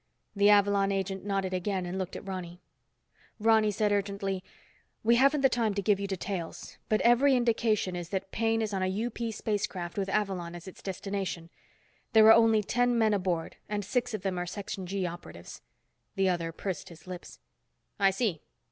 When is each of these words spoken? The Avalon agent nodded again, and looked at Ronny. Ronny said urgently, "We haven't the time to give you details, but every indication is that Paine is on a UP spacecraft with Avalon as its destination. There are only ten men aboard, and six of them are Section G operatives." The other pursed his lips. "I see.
The 0.35 0.49
Avalon 0.49 0.91
agent 0.91 1.25
nodded 1.25 1.53
again, 1.53 1.85
and 1.85 1.99
looked 1.99 2.15
at 2.15 2.25
Ronny. 2.27 2.59
Ronny 3.39 3.69
said 3.69 3.91
urgently, 3.91 4.43
"We 5.03 5.17
haven't 5.17 5.41
the 5.41 5.47
time 5.47 5.75
to 5.75 5.81
give 5.83 5.99
you 5.99 6.07
details, 6.07 6.79
but 6.89 7.01
every 7.01 7.35
indication 7.35 7.95
is 7.95 8.09
that 8.09 8.31
Paine 8.31 8.63
is 8.63 8.73
on 8.73 8.81
a 8.81 9.05
UP 9.05 9.19
spacecraft 9.31 9.99
with 9.99 10.09
Avalon 10.09 10.55
as 10.55 10.67
its 10.67 10.81
destination. 10.81 11.51
There 12.13 12.25
are 12.31 12.33
only 12.33 12.63
ten 12.63 12.97
men 12.97 13.13
aboard, 13.13 13.57
and 13.69 13.85
six 13.85 14.15
of 14.15 14.23
them 14.23 14.39
are 14.39 14.47
Section 14.47 14.87
G 14.87 15.05
operatives." 15.05 15.61
The 16.15 16.29
other 16.29 16.51
pursed 16.51 16.89
his 16.89 17.05
lips. 17.05 17.37
"I 17.99 18.09
see. 18.09 18.41